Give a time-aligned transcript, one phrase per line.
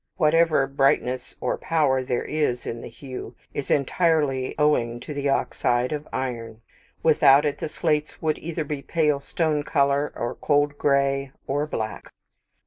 [0.17, 5.91] Whatever brightness or power there is in the hue is entirely owing to the oxide
[5.91, 6.61] of iron.
[7.03, 12.09] Without it the slates would either be pale stone colour, or cold gray, or black.